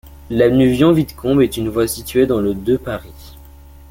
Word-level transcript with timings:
L'avenue 0.31 0.69
Vion-Whitcomb 0.73 1.41
est 1.41 1.57
une 1.57 1.69
voie 1.69 1.87
située 1.87 2.25
dans 2.25 2.39
le 2.41 2.55
de 2.55 2.75
Paris. 2.75 3.35